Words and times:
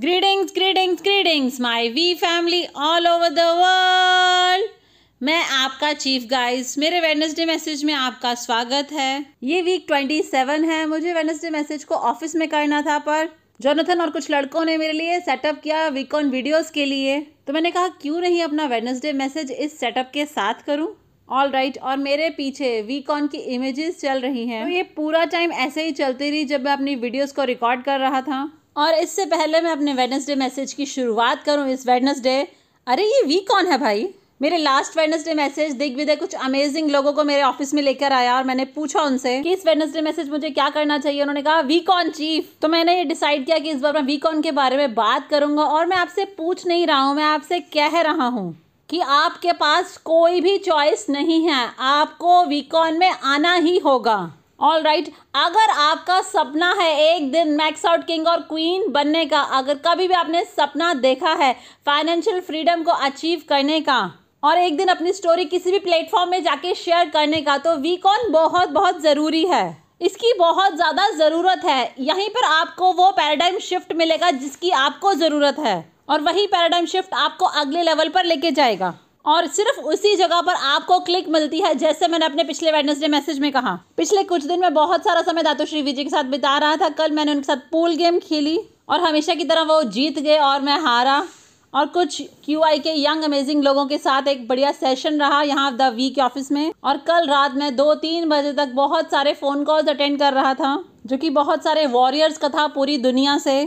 Greetings 0.00 0.52
greetings 0.54 1.02
greetings 1.02 1.60
my 1.60 1.88
we 1.88 2.14
family 2.14 2.64
all 2.76 3.06
over 3.06 3.28
the 3.28 3.40
world 3.56 4.68
मैं 5.20 5.42
आपका 5.54 5.92
chief 5.94 6.22
guys 6.28 6.76
मेरे 6.78 7.00
Wednesday 7.00 7.44
message 7.46 7.82
में 7.84 7.92
आपका 7.94 8.34
स्वागत 8.34 8.92
है। 8.92 9.24
ये 9.42 9.60
वीक 9.62 9.84
ट्वेंटी 9.88 10.20
सेवन 10.22 10.64
है 10.64 10.84
मुझे 10.86 11.12
वेडनेसडे 11.12 11.50
मैसेज 11.50 11.84
को 11.84 11.94
ऑफ़िस 11.94 12.34
में 12.36 12.48
करना 12.48 12.80
था 12.82 12.96
पर 12.98 13.28
जोनाथन 13.60 14.00
और 14.00 14.10
कुछ 14.10 14.30
लड़कों 14.30 14.64
ने 14.64 14.76
मेरे 14.78 14.92
लिए 14.92 15.18
सेटअप 15.20 15.60
किया 15.64 15.86
वीक 15.88 16.14
ऑन 16.14 16.30
वीडियोस 16.30 16.70
के 16.70 16.84
लिए। 16.84 17.20
तो 17.46 17.52
मैंने 17.52 17.70
कहा 17.70 17.88
क्यों 18.02 18.20
नहीं 18.20 18.42
अपना 18.42 18.66
वेडनेसडे 18.66 19.12
मैसेज 19.12 19.50
इस 19.50 19.78
सेटअप 19.80 20.10
के 20.14 20.24
साथ 20.26 20.62
करूँ? 20.66 20.88
ऑल 21.28 21.50
राइट 21.50 21.72
right, 21.72 21.84
और 21.84 21.96
मेरे 21.96 22.30
पीछे 22.30 22.80
वीकॉन 22.82 23.26
की 23.26 23.38
इमेजेस 23.54 24.00
चल 24.00 24.20
रही 24.20 24.46
हैं। 24.46 24.64
तो 24.64 24.70
ये 24.70 24.82
पूरा 24.96 25.24
टाइम 25.26 25.52
ऐसे 25.58 25.84
ही 25.84 25.92
चलती 25.92 26.30
रही 26.30 26.44
जब 26.44 26.64
मैं 26.64 26.72
अपनी 26.72 26.94
वीडियोस 26.96 27.32
को 27.32 27.44
रिकॉर्ड 27.44 27.82
कर 27.82 28.00
रहा 28.00 28.20
था। 28.22 28.40
और 28.76 28.94
इससे 28.94 29.24
पहले 29.26 29.60
मैं 29.60 29.70
अपने 29.70 29.92
वेडनेसडे 29.94 30.34
मैसेज 30.36 30.72
की 30.72 30.86
शुरुआत 30.86 31.42
करूँ 31.44 31.68
इस 31.68 31.86
वेडनेसडे 31.86 32.40
अरे, 32.86 33.04
ये 33.04 33.22
वीक 33.26 33.48
कौन 33.48 33.66
है 33.66 33.78
भाई? 33.78 34.08
मेरे 34.40 34.56
लास्ट 34.56 34.96
वेडनेसडे 34.96 35.34
मैसेज 35.34 35.72
दिग्विजय 35.72 36.16
कुछ 36.16 36.34
अमेजिंग 36.34 36.90
लोगों 36.90 37.12
को 37.12 37.24
मेरे 37.24 37.42
ऑफ़िस 37.42 37.74
में 37.74 37.82
लेकर 37.82 38.12
आया 38.12 38.36
और 38.36 38.44
मैंने 38.44 38.64
पूछा 38.66 39.02
उनसे 39.02 39.40
कि 39.42 39.52
इस 39.52 39.66
वेडनेसडे 39.66 40.00
मैसेज 40.00 40.30
मुझे 40.30 40.50
क्या 40.50 40.68
करना 40.70 40.98
चाहिए? 40.98 41.20
उन्होंने 41.22 41.42
कहा 41.42 41.60
वी 41.60 41.84
ऑन 41.90 42.10
चीफ 42.10 42.52
तो 42.62 42.68
मैंने 42.68 42.96
ये 42.96 43.04
डिसाइड 43.04 43.44
किया 43.46 43.58
कि 43.58 43.70
इस 43.70 43.80
बार 43.80 43.94
मैं 43.94 44.02
वी 44.02 44.20
ऑन 44.26 44.40
के 44.42 44.52
बारे 44.52 44.76
में 44.76 44.94
बात 44.94 45.28
करूँगा 45.30 45.64
और 45.64 45.86
मैं 45.86 45.96
आपसे 45.96 46.24
पूछ 46.38 46.66
नहीं 46.66 46.86
रहा 46.86 47.00
हूँ, 47.00 47.14
मैं 47.16 47.24
आपसे 47.24 47.60
कह 47.74 48.00
रहा 48.00 48.26
हूँ 48.28 48.56
कि 48.88 49.00
आपके 49.00 49.52
पास 49.52 49.96
कोई 49.96 50.40
भी 50.40 50.56
चॉइस 50.58 51.06
नहीं 51.10 51.42
है। 51.48 51.66
आपको 51.78 52.44
वीकॉन 52.46 52.98
में 52.98 53.10
आना 53.10 53.54
ही 53.54 53.78
होगा। 53.78 54.18
All 54.60 54.82
right 54.82 55.04
right. 55.04 55.18
अगर 55.36 55.70
आपका 55.72 56.20
सपना 56.22 56.72
है 56.80 56.90
एक 57.04 57.30
दिन 57.32 57.52
मैक्स 57.56 57.84
आउट 57.86 58.04
किंग 58.06 58.26
और 58.28 58.40
क्वीन 58.42 58.90
बनने 58.92 59.24
का, 59.26 59.40
अगर 59.40 59.74
कभी 59.86 60.08
भी 60.08 60.14
आपने 60.14 60.44
सपना 60.46 60.92
देखा 60.96 61.32
है 61.34 61.52
फाइनेंशियल 61.86 62.40
फ्रीडम 62.40 62.82
को 62.82 62.90
अचीव 63.00 63.42
करने 63.48 63.80
का 63.80 64.00
और 64.42 64.58
एक 64.58 64.76
दिन 64.76 64.88
अपनी 64.88 65.12
स्टोरी 65.12 65.44
किसी 65.46 65.70
भी 65.70 65.78
प्लेटफॉर्म 65.80 66.30
में 66.30 66.42
जाके 66.44 66.74
शेयर 66.76 67.08
करने 67.10 67.40
का 67.42 67.56
तो 67.58 67.76
वीकॉन 67.78 68.30
बहुत 68.32 68.68
बहुत 68.70 69.00
ज़रूरी 69.02 69.44
है। 69.46 69.76
इसकी 70.02 70.32
बहुत 70.38 70.74
ज़्यादा 70.74 71.08
ज़रूरत 71.16 71.64
है। 71.64 71.94
यहीं 72.00 72.28
पर 72.30 72.44
आपको 72.46 72.92
वो 72.92 73.10
पैराडाइम 73.12 73.58
शिफ्ट 73.60 73.92
मिलेगा 73.92 74.30
जिसकी 74.32 74.70
आपको 74.78 75.14
ज़रूरत 75.16 75.58
है। 75.58 75.84
और 76.08 76.20
वही 76.20 76.46
पैराडाइम 76.46 76.86
शिफ्ट 76.86 77.14
आपको 77.16 77.46
अगले 77.46 77.82
लेवल 77.82 78.08
पर 78.08 78.24
लेके 78.24 78.50
जाएगा। 78.52 78.94
और 79.24 79.46
सिर्फ़ 79.46 79.80
उसी 79.82 80.14
जगह 80.16 80.40
पर 80.40 80.54
आपको 80.54 80.98
क्लिक 81.00 81.28
मिलती 81.28 81.60
है, 81.60 81.74
जैसे 81.74 82.08
मैंने 82.08 82.26
अपने 82.26 82.44
पिछले 82.44 82.72
वेडनेसडे 82.72 83.08
मैसेज 83.08 83.38
में 83.38 83.50
कहा। 83.52 83.78
पिछले 83.96 84.22
कुछ 84.24 84.44
दिन 84.44 84.60
में 84.60 84.74
बहुत 84.74 85.04
सारा 85.04 85.22
समय 85.22 85.42
दातो 85.42 85.64
श्री 85.64 85.82
विजय 85.82 86.04
के 86.04 86.10
साथ 86.10 86.24
बिता 86.26 86.56
रहा 86.58 86.76
था। 86.76 86.88
कल 86.90 87.12
मैंने 87.12 87.32
उनके 87.32 87.44
साथ 87.44 87.70
पूल 87.72 87.94
गेम 87.96 88.18
खेली 88.18 88.58
और 88.88 89.00
हमेशा 89.00 89.34
की 89.34 89.44
तरह 89.44 89.62
वो 89.64 89.82
जीत 89.82 90.18
गए 90.18 90.38
और 90.38 90.60
मैं 90.60 90.78
हारा। 90.80 91.22
और 91.72 91.86
कुछ 91.86 92.20
क्यू 92.44 92.62
आई 92.62 92.78
के 92.78 92.92
यंग 92.96 93.24
अमेजिंग 93.24 93.62
लोगों 93.64 93.84
के 93.86 93.98
साथ 93.98 94.28
एक 94.28 94.46
बढ़िया 94.48 94.70
सेशन 94.72 95.20
रहा 95.20 95.42
यहाँ 95.42 95.76
द 95.76 95.92
वीक 95.94 96.18
ऑफ़िस 96.18 96.50
में। 96.52 96.72
और 96.84 96.96
कल 96.98 97.26
रात 97.26 97.54
में 97.54 97.74
दो 97.76 97.94
तीन 97.94 98.28
बजे 98.28 98.52
तक 98.52 98.72
बहुत 98.74 99.10
सारे 99.10 99.32
फ़ोन 99.32 99.64
कॉल्स 99.64 99.88
अटेंड 99.88 100.18
कर 100.18 100.32
रहा 100.32 100.54
था, 100.54 100.84
जो 101.06 101.16
कि 101.16 101.30
बहुत 101.30 101.64
सारे 101.64 101.86
वॉरियर्स 101.88 102.38
का 102.38 102.48
था 102.48 102.66
पूरी 102.66 102.96
दुनिया 102.98 103.36
से। 103.38 103.60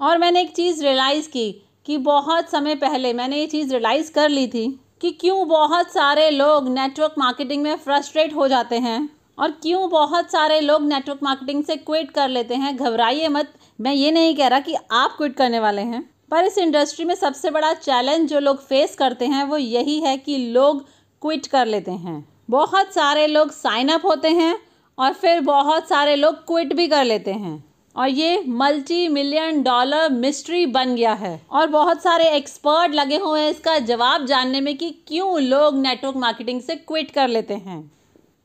और 0.00 0.18
मैंने 0.18 0.40
एक 0.40 0.54
चीज़ 0.56 0.82
रियलाइज़ 0.82 1.28
की 1.28 1.50
कि 1.86 1.96
बहुत 1.98 2.50
समय 2.50 2.74
पहले 2.74 3.12
मैंने 3.12 3.38
ये 3.38 3.46
चीज़ 3.46 3.72
रियलाइज़ 3.72 4.12
कर 4.12 4.28
ली 4.28 4.46
थी। 4.46 4.68
कि 5.00 5.10
क्यों 5.10 5.48
बहुत 5.48 5.92
सारे 5.92 6.30
लोग 6.30 6.68
नेटवर्क 6.68 7.14
मार्केटिंग 7.18 7.62
में 7.62 7.76
फ्रस्ट्रेट 7.76 8.34
हो 8.34 8.48
जाते 8.48 8.78
हैं? 8.78 9.10
और 9.38 9.50
क्यों 9.50 9.90
बहुत 9.90 10.30
सारे 10.30 10.60
लोग 10.60 10.82
नेटवर्क 10.82 11.20
मार्केटिंग 11.22 11.64
से 11.64 11.76
क्विट 11.76 12.10
कर 12.10 12.28
लेते 12.28 12.54
हैं? 12.54 12.76
घबराइए 12.76 13.28
मत। 13.28 13.52
मैं 13.80 13.92
ये 13.92 14.10
नहीं 14.10 14.36
कह 14.36 14.46
रहा 14.46 14.60
कि 14.60 14.76
आप 14.92 15.14
क्विट 15.16 15.36
करने 15.36 15.60
वाले 15.60 15.82
हैं। 15.82 16.10
पर 16.30 16.44
इस 16.44 16.58
इंडस्ट्री 16.58 17.04
में 17.04 17.14
सबसे 17.14 17.50
बड़ा 17.50 17.74
चैलेंज 17.74 18.30
जो 18.30 18.40
लोग 18.40 18.66
फेस 18.66 18.94
करते 18.94 19.26
हैं, 19.26 19.44
वो 19.44 19.56
यही 19.56 20.00
है 20.00 20.16
कि 20.16 20.38
लोग 20.38 20.86
क्विट 21.22 21.46
कर 21.46 21.66
लेते 21.66 21.90
हैं। 21.90 22.28
बहुत 22.50 22.92
सारे 22.92 23.26
लोग 23.26 23.50
साइन 23.50 23.88
अप 23.88 24.06
होते 24.06 24.28
हैं 24.28 24.58
और 24.98 25.12
फिर 25.12 25.40
बहुत 25.40 25.88
सारे 25.88 26.16
लोग 26.16 26.34
क्विट 26.34 26.72
भी 26.72 26.88
कर 26.88 27.04
लेते 27.04 27.32
हैं। 27.32 27.67
और 27.98 28.08
ये 28.08 28.42
मल्टी 28.48 29.06
मिलियन 29.08 29.62
डॉलर 29.62 30.08
मिस्ट्री 30.08 30.66
बन 30.66 30.94
गया 30.94 31.12
है। 31.12 31.40
और 31.50 31.66
बहुत 31.66 32.02
सारे 32.02 32.28
एक्सपर्ट 32.28 32.94
लगे 32.94 33.16
हुए 33.16 33.40
हैं 33.40 33.50
इसका 33.50 33.78
जवाब 33.78 34.26
जानने 34.26 34.60
में 34.60 34.76
कि 34.76 34.90
क्यों 35.08 35.40
लोग 35.40 35.78
नेटवर्क 35.78 36.16
मार्केटिंग 36.16 36.60
से 36.60 36.76
क्विट 36.76 37.10
कर 37.10 37.28
लेते 37.28 37.54
हैं। 37.54 37.80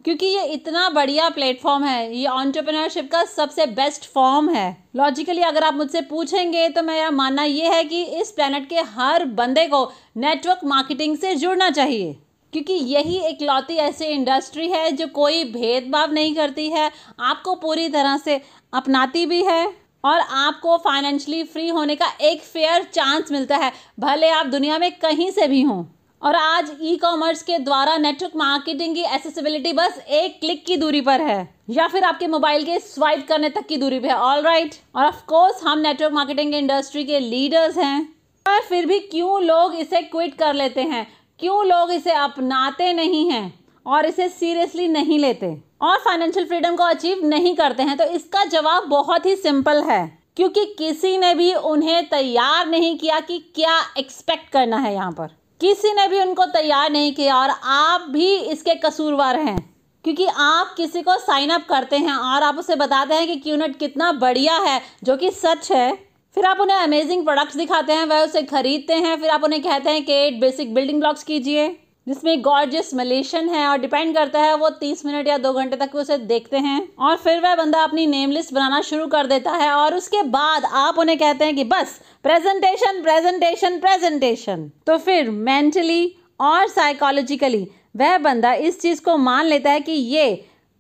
क्योंकि 0.05 0.25
ये 0.25 0.45
इतना 0.45 0.89
बढ़िया 0.89 1.29
प्लेटफॉर्म 1.29 1.83
है, 1.83 2.15
ये 2.15 2.27
ऑन्टरप्रेनरशिप 2.27 3.11
का 3.11 3.23
सबसे 3.25 3.65
बेस्ट 3.65 4.05
फॉर्म 4.05 4.49
है। 4.49 4.77
लॉजिकली 4.95 5.41
अगर 5.41 5.63
आप 5.63 5.73
मुझसे 5.73 6.01
पूछेंगे 6.01 6.67
तो 6.69 6.83
मेरा 6.83 7.11
मानना 7.11 7.43
ये 7.43 7.69
है 7.69 7.83
कि 7.83 8.03
इस 8.03 8.31
प्लानट 8.31 8.67
के 8.69 8.79
हर 8.95 9.25
बंदे 9.25 9.65
को 9.65 9.85
नेटवर्क 10.17 10.59
मार्केटिंग 10.65 11.17
से 11.17 11.35
जुड़ना 11.35 11.69
चाहिए। 11.69 12.15
क्योंकि 12.53 12.73
यही 12.73 13.19
इकलौती 13.27 13.75
ऐसी 13.79 14.05
इंडस्ट्री 14.05 14.67
है 14.69 14.91
जो 14.91 15.07
कोई 15.13 15.43
भेदभाव 15.45 16.11
नहीं 16.13 16.35
करती 16.35 16.69
है, 16.69 16.91
आपको 17.19 17.55
पूरी 17.55 17.87
तरह 17.89 18.17
से 18.17 18.41
अपनाती 18.73 19.25
भी 19.25 19.43
है 19.43 19.65
और 20.03 20.19
आपको 20.19 20.77
फाइनेंशियली 20.77 21.43
फ्री 21.43 21.67
होने 21.69 21.95
का 21.95 22.11
एक 22.21 22.41
फेयर 22.43 22.83
चांस 22.93 23.31
मिलता 23.31 23.57
है, 23.57 23.71
भले 23.99 24.29
आप 24.29 24.45
दुनिया 24.45 24.77
में 24.77 24.91
कहीं 24.91 25.29
से 25.31 25.47
भी 25.47 25.61
हों। 25.61 25.83
और 26.21 26.35
आज 26.35 26.71
ई 26.81 26.95
कॉमर्स 26.97 27.41
के 27.43 27.57
द्वारा 27.59 27.95
नेटवर्क 27.97 28.35
मार्केटिंग 28.35 28.95
की 28.95 29.01
एसेसिबिलिटी 29.05 29.73
बस 29.73 29.97
एक 30.09 30.39
क्लिक 30.39 30.65
की 30.65 30.77
दूरी 30.77 31.01
पर 31.01 31.21
है, 31.21 31.55
या 31.69 31.87
फिर 31.87 32.03
आपके 32.03 32.27
मोबाइल 32.27 32.63
के 32.65 32.79
स्वाइप 32.79 33.25
करने 33.27 33.49
तक 33.49 33.65
की 33.67 33.77
दूरी 33.77 33.99
पर 33.99 34.07
है 34.07 34.15
ऑल 34.15 34.41
राइट 34.41 34.71
right? 34.71 34.95
और 34.95 35.05
ऑफ़ 35.05 35.25
कोर्स 35.25 35.63
हम 35.63 35.79
नेटवर्क 35.79 36.13
मार्केटिंग 36.13 36.55
इंडस्ट्री 36.55 37.03
के 37.03 37.19
लीडर्स 37.19 37.77
हैं। 37.77 38.03
पर 38.45 38.59
फिर 38.59 38.85
भी 38.85 38.99
क्यों 38.99 39.41
लोग 39.41 39.75
इसे 39.75 40.01
क्विट 40.01 40.33
कर 40.35 40.53
लेते 40.53 40.81
हैं? 40.81 41.05
क्यों 41.39 41.65
लोग 41.65 41.91
इसे 41.91 42.11
अपनाते 42.13 42.91
नहीं 42.93 43.29
हैं 43.31 43.53
और 43.85 44.05
इसे 44.05 44.27
सीरियसली 44.29 44.87
नहीं 44.87 45.19
लेते? 45.19 45.47
और 45.81 45.97
फाइनेंशियल 45.99 46.45
फ्रीडम 46.47 46.75
को 46.75 46.83
अचीव 46.85 47.25
नहीं 47.25 47.55
करते 47.55 47.83
हैं 47.83 47.97
तो 47.97 48.03
इसका 48.05 48.43
जवाब 48.45 48.87
बहुत 48.89 49.25
ही 49.25 49.35
सिंपल 49.35 49.81
है, 49.83 50.19
क्योंकि 50.37 50.65
किसी 50.77 51.17
ने 51.17 51.33
भी 51.35 51.53
उन्हें 51.53 52.05
तैयार 52.09 52.67
नहीं 52.67 52.97
किया 52.97 53.19
कि 53.19 53.39
क्या 53.55 53.79
एक्सपेक्ट 53.97 54.51
करना 54.51 54.77
है 54.77 54.93
यहाँ 54.93 55.11
पर। 55.11 55.27
किसी 55.61 55.93
ने 55.93 56.07
भी 56.07 56.19
उनको 56.19 56.45
तैयार 56.47 56.91
नहीं 56.91 57.13
किया 57.13 57.35
और 57.37 57.49
आप 57.49 58.07
भी 58.09 58.35
इसके 58.35 58.75
कसूरवार 58.77 59.39
हैं, 59.39 59.57
क्योंकि 60.05 60.25
आप 60.27 60.73
किसी 60.77 61.01
को 61.01 61.17
साइन 61.17 61.49
अप 61.49 61.65
करते 61.69 61.97
हैं 61.97 62.15
और 62.15 62.43
आप 62.43 62.57
उसे 62.57 62.75
बताते 62.75 63.15
हैं 63.15 63.27
कि 63.27 63.35
क्यूनेट 63.37 63.77
कितना 63.79 64.11
बढ़िया 64.13 64.57
है, 64.59 64.81
जो 65.03 65.17
कि 65.17 65.31
सच 65.33 65.71
है। 65.71 66.12
फिर 66.37 66.45
आप 66.45 66.59
उन्हें 66.59 66.77
अमेजिंग 66.77 67.23
प्रोडक्ट्स 67.23 67.55
दिखाते 67.57 67.93
हैं, 67.93 68.05
वह 68.05 68.23
उसे 68.23 68.41
खरीदते 68.43 68.93
हैं, 68.93 69.15
फिर 69.21 69.29
आप 69.29 69.43
उन्हें 69.43 69.61
कहते 69.61 69.89
हैं 69.89 70.03
कि 70.05 70.13
एट 70.13 70.39
बेसिक 70.41 70.73
बिल्डिंग 70.73 70.99
ब्लॉक्स 70.99 71.23
कीजिए, 71.23 71.67
जिसमें 72.07 72.41
गॉर्जियस 72.41 72.93
मलेशन 72.93 73.49
है 73.49 73.65
और 73.67 73.77
डिपेंड 73.77 74.13
करता 74.15 74.39
है 74.39 74.55
वो 74.55 74.69
तीस 74.69 75.05
मिनट 75.05 75.27
या 75.27 75.37
दो 75.37 75.51
घंटे 75.53 75.75
तक 75.77 75.95
उसे 75.95 76.17
देखते 76.17 76.57
हैं 76.57 76.87
और 76.99 77.15
फिर 77.17 77.39
वह 77.39 77.55
बंदा 77.55 77.83
अपनी 77.83 78.05
नेम 78.07 78.31
लिस्ट 78.31 78.53
बनाना 78.53 78.81
शुरू 78.81 79.05
कर 79.07 79.27
देता 79.27 79.51
है 79.51 79.71
और 79.73 79.95
उसके 79.95 80.21
बाद 80.29 80.65
आप 80.65 80.97
उन्हें 80.99 81.17
कहते 81.17 81.45
हैं 81.45 81.55
कि 81.55 81.63
बस 81.63 81.99
प्रेजेंटेशन 82.23 83.01
प्रेजेंटेशन 83.03 83.79
प्रेजेंटेशन 83.79 84.69
तो 84.87 84.97
फिर 84.97 85.29
मेंटली 85.29 86.15
और 86.41 86.67
साइकोलॉजिकली 86.67 87.67
वह 87.95 88.17
बंदा 88.17 88.53
इस 88.53 88.81
चीज़ 88.81 89.01
को 89.01 89.17
मान 89.19 89.45
लेता 89.45 89.71
है 89.71 89.79
कि 89.79 89.91
ये 89.91 90.33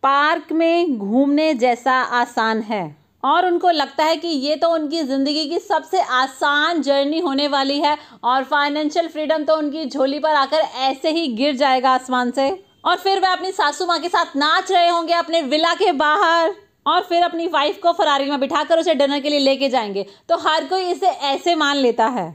पार्क 0.03 0.51
में 0.51 0.97
घूमने 0.97 1.53
जैसा 1.53 1.93
आसान 2.13 2.61
है। 2.61 3.02
और 3.23 3.45
उनको 3.45 3.69
लगता 3.71 4.03
है 4.03 4.15
कि 4.17 4.27
ये 4.27 4.55
तो 4.55 4.69
उनकी 4.69 5.03
ज़िंदगी 5.03 5.45
की 5.49 5.59
सबसे 5.59 6.01
आसान 6.01 6.81
जर्नी 6.81 7.19
होने 7.19 7.47
वाली 7.47 7.79
है 7.79 7.97
और 8.23 8.43
फाइनेंशियल 8.43 9.07
फ्रीडम 9.07 9.43
तो 9.43 9.55
उनकी 9.55 9.85
झोली 9.85 10.19
पर 10.19 10.35
आकर 10.35 10.57
ऐसे 10.57 11.11
ही 11.11 11.27
गिर 11.27 11.55
जाएगा 11.55 11.91
आसमान 11.91 12.31
से। 12.31 12.49
और 12.85 12.95
फिर 12.95 13.19
वह 13.19 13.31
अपनी 13.31 13.51
सासू 13.51 13.85
माँ 13.85 13.99
के 13.99 14.09
साथ 14.09 14.35
नाच 14.35 14.71
रहे 14.71 14.89
होंगे 14.89 15.13
अपने 15.13 15.41
विला 15.41 15.73
के 15.73 15.91
बाहर। 15.91 16.55
और 16.87 17.01
फिर 17.01 17.23
अपनी 17.23 17.47
वाइफ 17.47 17.79
को 17.83 17.91
फरारी 17.91 18.25
में 18.25 18.39
बिठाकर 18.39 18.79
उसे 18.79 18.93
डिनर 18.95 19.19
के 19.19 19.29
लिए 19.29 19.39
लेके 19.39 19.69
जाएँगे। 19.69 20.05
तो 20.29 20.37
हर 20.37 20.65
कोई 20.65 20.81
इसे 20.83 21.07
ऐसे 21.07 21.55
मान 21.55 21.77
लेता 21.77 22.07
है। 22.07 22.25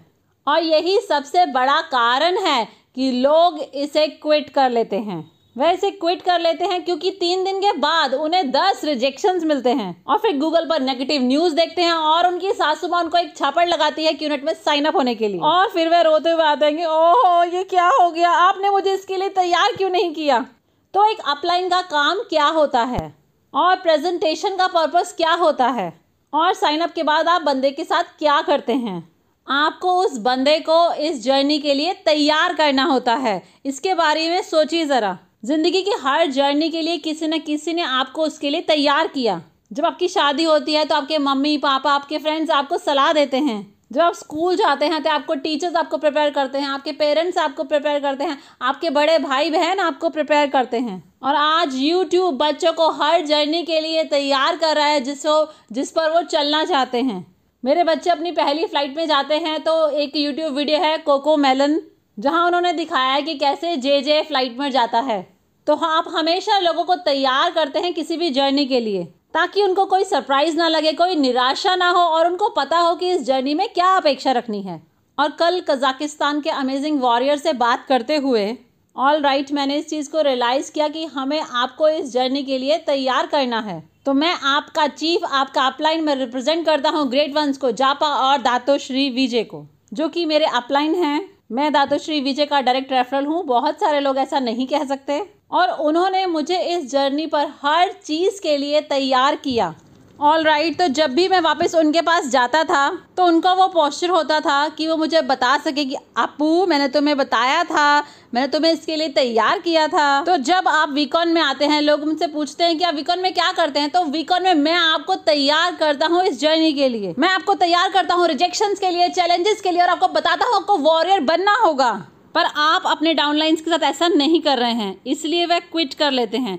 और 0.46 0.62
यही 0.62 0.98
सबसे 1.00 1.44
बड़ा 1.46 1.80
कारण 1.80 2.38
है 2.38 2.64
कि 2.94 3.10
लोग 3.12 3.58
इसे 3.58 4.06
क्विट 4.06 4.48
कर 4.50 4.70
लेते 4.70 4.98
हैं। 4.98 5.20
वह 5.58 5.70
इसे 5.70 5.90
क्विट 5.90 6.22
कर 6.22 6.40
लेते 6.40 6.64
हैं 6.64 6.84
क्योंकि 6.84 7.10
तीन 7.10 7.44
दिन 7.44 7.58
के 7.58 7.72
बाद 7.72 8.14
उन्हें 8.14 8.50
दस 8.50 8.80
रिजेक्शन 8.84 9.46
मिलते 9.46 9.70
हैं। 9.70 10.04
और 10.08 10.18
फिर 10.18 10.38
गूगल 10.38 10.64
पर 10.64 10.80
नेगेटिव 10.80 11.22
न्यूज़ 11.22 11.54
देखते 11.54 11.82
हैं 11.82 11.92
और 11.92 12.26
उनकी 12.26 12.52
सासू 12.52 12.88
माँ 12.88 13.02
उनको 13.02 13.18
एक 13.18 13.36
छापड़ 13.36 13.68
लगाती 13.68 14.04
है 14.04 14.12
क्यूनेट 14.12 14.44
में 14.44 14.52
साइन 14.54 14.84
अप 14.84 14.96
होने 14.96 15.14
के 15.14 15.28
लिए। 15.28 15.40
और 15.40 15.68
फिर 15.68 15.88
वह 15.88 16.00
रोते 16.00 16.30
हुए 16.30 16.42
आते 16.42 16.66
हैं 16.66 16.86
ओहो, 16.86 17.44
ये 17.44 17.64
क्या 17.64 17.88
हो 17.88 18.10
गया? 18.10 18.30
आपने 18.30 18.70
मुझे 18.70 18.94
इसके 18.94 19.16
लिए 19.16 19.28
तैयार 19.28 19.72
क्यों 19.72 19.90
नहीं 19.90 20.14
किया? 20.14 20.46
तो 20.94 21.10
एक 21.10 21.18
अपलाइन 21.28 21.68
का 21.68 21.82
काम 21.82 22.18
क्या 22.18 22.46
होता 22.46 22.82
है? 22.82 23.14
और 23.54 23.76
प्रेजेंटेशन 23.76 24.56
का 24.56 24.66
पर्पज 24.66 25.12
क्या 25.12 25.32
होता 25.32 25.66
है? 25.66 26.00
और 26.34 26.52
साइन 26.54 26.80
अप 26.80 26.92
के 26.92 27.02
बाद 27.02 27.28
आप 27.28 27.42
बंदे 27.42 27.70
के 27.70 27.84
साथ 27.84 28.04
क्या 28.18 28.42
करते 28.42 28.72
हैं? 28.72 29.12
आपको 29.50 30.00
उस 30.00 30.18
बंदे 30.18 30.58
को 30.58 30.92
इस 30.92 31.24
जर्नी 31.24 31.58
के 31.58 31.74
लिए 31.74 31.92
तैयार 31.92 32.54
करना 32.54 32.84
होता 32.84 33.14
है। 33.14 33.42
इसके 33.66 33.94
बारे 33.94 34.30
में 34.30 34.42
सोचिए 34.42 34.84
ज़रा। 34.84 35.18
ज़िंदगी 35.42 35.80
की 35.82 35.90
हर 36.00 36.26
जर्नी 36.26 36.68
के 36.70 36.80
लिए 36.82 36.96
किसी 36.98 37.26
न 37.26 37.38
किसी 37.38 37.72
ने 37.72 37.82
आपको 37.82 38.22
उसके 38.22 38.50
लिए 38.50 38.60
तैयार 38.60 39.08
किया। 39.08 39.40
जब 39.72 39.84
आपकी 39.86 40.06
शादी 40.08 40.44
होती 40.44 40.72
है 40.74 40.84
तो 40.84 40.94
आपके 40.94 41.18
मम्मी, 41.18 41.56
पापा, 41.58 41.92
आपके 41.92 42.18
फ्रेंड्स 42.18 42.50
आपको 42.50 42.78
सलाह 42.78 43.12
देते 43.12 43.36
हैं। 43.38 43.74
जब 43.92 44.00
आप 44.00 44.14
स्कूल 44.14 44.56
जाते 44.56 44.86
हैं 44.86 45.02
तो 45.02 45.10
आपको 45.10 45.34
टीचर्स 45.36 45.76
आपको 45.76 45.96
प्रिपेयर 45.98 46.30
करते 46.30 46.58
हैं, 46.58 46.68
आपके 46.68 46.92
पेरेंट्स 46.92 47.38
आपको 47.38 47.64
प्रिपेयर 47.64 48.00
करते 48.00 48.24
हैं, 48.24 48.38
आपके 48.62 48.90
बड़े 48.90 49.18
भाई 49.18 49.50
बहन 49.50 49.80
आपको 49.80 50.08
प्रिपेयर 50.08 50.48
करते 50.48 50.78
हैं। 50.78 51.02
और 51.22 51.34
आज 51.34 51.76
यूट्यूब 51.76 52.38
बच्चों 52.38 52.72
को 52.72 52.88
हर 52.92 53.24
जर्नी 53.26 53.62
के 53.62 53.80
लिए 53.80 54.04
तैयार 54.06 54.56
कर 54.56 54.76
रहा 54.76 54.86
है 54.86 55.00
जिसको, 55.02 55.44
जिस 55.72 55.90
पर 55.90 56.10
वो 56.10 56.22
चलना 56.24 56.64
चाहते 56.64 57.02
हैं। 57.02 57.26
मेरे 57.64 57.84
बच्चे 57.84 58.10
अपनी 58.10 58.32
पहली 58.32 58.66
फ़्लाइट 58.66 58.96
में 58.96 59.06
जाते 59.06 59.34
हैं 59.36 59.60
तो 59.62 59.88
एक 59.90 60.16
यूट्यूब 60.16 60.52
वीडियो 60.54 60.78
है 60.80 60.96
कोको 60.98 61.36
मेलन 61.38 61.80
जहाँ 62.18 62.46
उन्होंने 62.46 62.72
दिखाया 62.72 63.12
है 63.12 63.22
कि 63.22 63.34
कैसे 63.34 63.76
जे 63.76 64.00
जे 64.02 64.22
फ़्लाइट 64.22 64.58
में 64.58 64.70
जाता 64.70 65.00
है। 65.00 65.20
तो 65.66 65.74
हाँ 65.76 65.96
आप 65.98 66.04
हमेशा 66.08 66.58
लोगों 66.58 66.84
को 66.84 66.94
तैयार 66.96 67.50
करते 67.50 67.78
हैं 67.78 67.92
किसी 67.94 68.16
भी 68.16 68.30
जर्नी 68.30 68.64
के 68.66 68.80
लिए 68.80 69.04
ताकि 69.34 69.62
उनको 69.62 69.84
कोई 69.86 70.04
सरप्राइज़ 70.04 70.56
ना 70.56 70.68
लगे 70.68 70.92
कोई 70.92 71.16
निराशा 71.16 71.74
ना 71.76 71.90
हो 71.90 72.00
और 72.00 72.26
उनको 72.26 72.48
पता 72.48 72.78
हो 72.78 72.94
कि 72.96 73.10
इस 73.10 73.22
जर्नी 73.22 73.54
में 73.54 73.68
क्या 73.68 73.88
अपेक्षा 73.96 74.32
रखनी 74.32 74.62
है। 74.62 74.80
और 75.18 75.30
कल 75.30 75.60
कजाकिस्तान 75.60 76.40
के 76.40 76.50
अमेजिंग 76.50 77.00
वॉरियर 77.00 77.38
से 77.38 77.52
बात 77.54 77.84
करते 77.88 78.16
हुए 78.16 78.56
ऑल 78.96 79.20
राइट 79.20 79.38
right, 79.38 79.54
मैंने 79.54 79.76
इस 79.76 79.88
चीज़ 79.88 80.10
को 80.10 80.20
रियलाइज़ 80.20 80.70
किया 80.72 80.88
कि 80.88 81.04
हमें 81.06 81.40
आपको 81.40 81.88
इस 81.88 82.12
जर्नी 82.12 82.42
के 82.42 82.58
लिए 82.58 82.78
तैयार 82.78 83.26
करना 83.26 83.60
है। 83.60 83.82
तो 84.06 84.12
मैं 84.14 84.34
आपका 84.46 84.86
चीफ 84.88 85.24
आपका 85.24 85.66
अपलाइन 85.66 86.04
में 86.04 86.14
रिप्रेजेंट 86.14 86.64
करता 86.66 86.90
हूँ 86.90 87.08
ग्रेट 87.10 87.34
वंस 87.34 87.58
को 87.58 87.70
जापा 87.72 88.06
और 88.06 88.38
दातो 88.42 88.78
श्री 88.78 89.08
विजय 89.10 89.44
को 89.44 89.64
जो 89.92 90.08
कि 90.08 90.24
मेरे 90.26 90.46
अपलाइन 90.46 90.94
हैं। 90.94 91.37
मैं 91.50 91.72
दादोश्री 91.72 92.20
विजय 92.20 92.46
का 92.46 92.60
डायरेक्ट 92.60 92.92
रेफरल 92.92 93.26
हूँ। 93.26 93.44
बहुत 93.44 93.80
सारे 93.80 94.00
लोग 94.00 94.18
ऐसा 94.18 94.38
नहीं 94.40 94.66
कह 94.66 94.84
सकते। 94.84 95.20
और 95.50 95.70
उन्होंने 95.70 96.26
मुझे 96.26 96.58
इस 96.76 96.90
जर्नी 96.90 97.26
पर 97.26 97.46
हर 97.62 97.92
चीज़ 98.04 98.40
के 98.42 98.56
लिए 98.56 98.80
तैयार 98.80 99.36
किया। 99.36 99.74
ऑल 100.18 100.42
राइट 100.44 100.64
right, 100.64 100.78
तो 100.78 100.86
जब 100.94 101.10
भी 101.14 101.26
मैं 101.28 101.40
वापस 101.40 101.74
उनके 101.74 102.00
पास 102.02 102.28
जाता 102.28 102.62
था 102.64 102.88
तो 103.16 103.24
उनका 103.24 103.52
वो 103.52 103.66
पोस्चर 103.68 104.10
होता 104.10 104.38
था 104.40 104.68
कि 104.68 104.86
वो 104.88 104.96
मुझे 104.96 105.20
बता 105.22 105.56
सके 105.58 105.84
कि 105.84 105.96
आपू 106.16 106.66
मैंने 106.66 106.88
तुम्हें 106.88 107.16
बताया 107.16 107.62
था 107.64 108.00
मैंने 108.34 108.46
तुम्हें 108.48 108.72
इसके 108.72 108.96
लिए 108.96 109.08
तैयार 109.10 109.58
किया 109.58 109.86
था। 109.88 110.24
तो 110.24 110.36
जब 110.38 110.68
आप 110.68 110.90
वीकॉन 110.92 111.28
में 111.28 111.40
आते 111.42 111.64
हैं 111.64 111.80
लोग 111.82 112.04
मुझसे 112.06 112.26
पूछते 112.26 112.64
हैं 112.64 112.76
कि 112.78 112.84
आप 112.84 112.94
वीकॉन 112.94 113.20
में 113.20 113.32
क्या 113.34 113.50
करते 113.52 113.80
हैं 113.80 113.90
तो 113.90 114.04
वीकॉन 114.06 114.42
में 114.42 114.54
मैं 114.56 114.74
आपको 114.74 115.14
तैयार 115.26 115.76
करता 115.76 116.06
हूँ 116.06 116.22
इस 116.24 116.40
जर्नी 116.40 116.72
के 116.72 116.88
लिए। 116.88 117.14
मैं 117.18 117.28
आपको 117.28 117.54
तैयार 117.56 117.90
करता 117.92 118.14
हूँ 118.14 118.26
रिजेक्शन 118.28 118.74
के 118.74 118.90
लिए 118.90 119.08
चैलेंजेस 119.10 119.60
के 119.60 119.70
लिए 119.70 119.82
और 119.82 119.88
आपको 119.88 120.08
बताता 120.10 120.46
हूँ 120.46 120.56
आपको 120.56 120.76
वॉरियर 120.78 121.20
बनना 121.22 121.54
होगा। 121.56 121.92
पर 122.34 122.46
आप 122.56 122.86
अपने 122.86 123.14
डाउनलाइंस 123.14 123.60
के 123.60 123.70
साथ 123.70 123.90
ऐसा 123.90 124.08
नहीं 124.08 124.40
कर 124.42 124.58
रहे 124.58 124.72
हैं 124.74 124.94
इसलिए 125.06 125.46
वह 125.46 125.58
क्विट 125.62 125.94
कर 125.94 126.10
लेते 126.12 126.38
हैं 126.38 126.58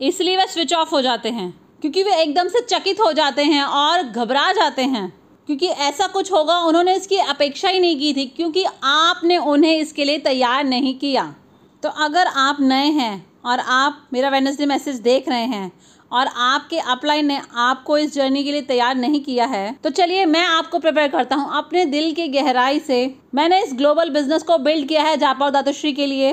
इसलिए 0.00 0.36
वह 0.36 0.46
स्विच 0.46 0.74
ऑफ़ 0.74 0.90
हो 0.90 1.00
जाते 1.02 1.28
हैं। 1.30 1.52
क्योंकि 1.82 2.02
वे 2.02 2.14
एकदम 2.14 2.48
से 2.48 2.60
चकित 2.62 3.00
हो 3.00 3.12
जाते 3.12 3.44
हैं 3.44 3.62
और 3.62 4.02
घबरा 4.02 4.50
जाते 4.52 4.82
हैं। 4.84 5.08
क्योंकि 5.48 5.66
ऐसा 5.66 6.06
कुछ 6.06 6.32
होगा, 6.32 6.58
उन्होंने 6.58 6.94
इसकी 6.94 7.16
अपेक्षा 7.18 7.68
ही 7.68 7.80
नहीं 7.80 7.98
की 7.98 8.12
थी, 8.14 8.24
क्योंकि 8.26 8.64
आपने 8.84 9.36
उन्हें 9.38 9.76
इसके 9.76 10.04
लिए 10.04 10.18
तैयार 10.20 10.64
नहीं 10.64 10.94
किया। 10.98 11.34
तो 11.82 11.88
अगर 12.04 12.26
आप 12.26 12.56
नए 12.60 12.90
हैं 12.92 13.26
और 13.44 13.60
आप 13.60 14.08
मेरा 14.12 14.28
वेनसडे 14.28 14.66
मैसेज 14.66 14.96
देख 15.00 15.28
रहे 15.28 15.44
हैं 15.46 15.70
और 16.10 16.26
आपके 16.26 16.78
अपलाइन 16.88 17.26
ने 17.26 17.40
आपको 17.58 17.96
इस 17.98 18.14
जर्नी 18.14 18.42
के 18.44 18.52
लिए 18.52 18.62
तैयार 18.62 18.94
नहीं 18.96 19.20
किया 19.20 19.44
है 19.46 19.72
तो 19.84 19.90
चलिए 19.90 20.24
मैं 20.26 20.44
आपको 20.44 20.78
प्रिपेयर 20.78 21.08
करता 21.08 21.36
हूँ 21.36 21.50
अपने 21.58 21.84
दिल 21.86 22.12
की 22.12 22.26
गहराई 22.30 22.80
से। 22.80 23.14
मैंने 23.34 23.62
इस 23.64 23.74
ग्लोबल 23.74 24.10
बिज़नेस 24.10 24.42
को 24.42 24.58
बिल्ड 24.60 24.88
किया 24.88 25.02
है 25.02 25.16
जापा 25.16 25.44
और 25.44 25.50
दातुश्री 25.50 25.92
के 25.92 26.06
लिए। 26.06 26.32